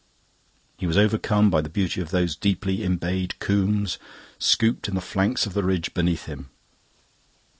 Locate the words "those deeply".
2.09-2.79